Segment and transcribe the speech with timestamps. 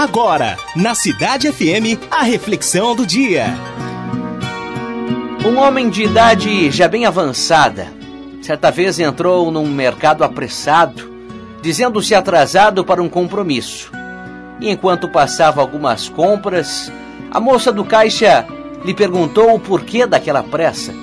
[0.00, 3.48] Agora, na Cidade FM, a reflexão do dia.
[5.44, 7.86] Um homem de idade já bem avançada,
[8.40, 11.12] certa vez entrou num mercado apressado,
[11.60, 13.92] dizendo-se atrasado para um compromisso.
[14.58, 16.90] E enquanto passava algumas compras,
[17.30, 18.46] a moça do caixa
[18.82, 20.94] lhe perguntou o porquê daquela pressa.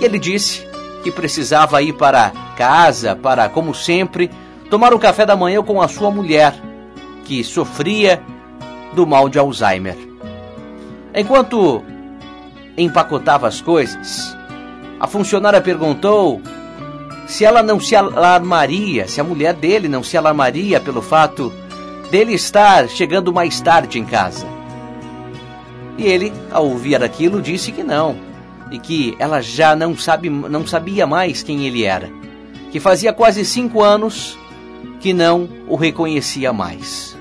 [0.00, 0.64] E ele disse
[1.02, 4.30] que precisava ir para casa para, como sempre,
[4.70, 6.67] tomar o café da manhã com a sua mulher,
[7.28, 8.22] que sofria
[8.94, 9.96] do mal de Alzheimer.
[11.14, 11.84] Enquanto
[12.74, 14.34] empacotava as coisas,
[14.98, 16.40] a funcionária perguntou
[17.26, 21.52] se ela não se alarmaria, se a mulher dele não se alarmaria pelo fato
[22.10, 24.46] dele estar chegando mais tarde em casa.
[25.98, 28.16] E ele, ao ouvir aquilo, disse que não,
[28.70, 32.10] e que ela já não, sabe, não sabia mais quem ele era,
[32.72, 34.38] que fazia quase cinco anos
[34.98, 37.17] que não o reconhecia mais.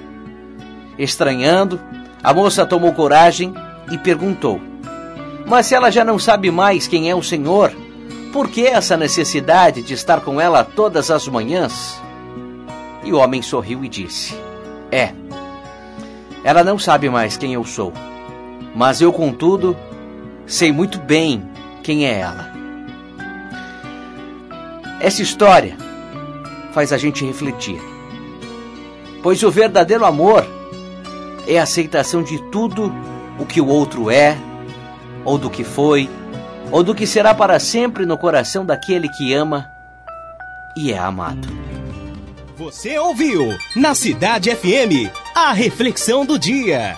[0.97, 1.79] Estranhando,
[2.23, 3.53] a moça tomou coragem
[3.91, 4.59] e perguntou:
[5.45, 7.72] Mas se ela já não sabe mais quem é o Senhor,
[8.33, 12.02] por que essa necessidade de estar com ela todas as manhãs?
[13.03, 14.35] E o homem sorriu e disse:
[14.91, 15.13] É,
[16.44, 17.94] ela não sabe mais quem eu sou,
[18.75, 19.77] mas eu, contudo,
[20.45, 21.47] sei muito bem
[21.83, 22.52] quem é ela.
[25.00, 25.77] Essa história
[26.73, 27.79] faz a gente refletir.
[29.22, 30.56] Pois o verdadeiro amor
[31.48, 32.94] é a aceitação de tudo
[33.40, 34.38] o que o outro é,
[35.23, 36.09] ou do que foi,
[36.72, 39.72] ou do que será para sempre no coração daquele que ama
[40.75, 41.48] e é amado.
[42.58, 46.98] Você ouviu na Cidade FM a reflexão do dia.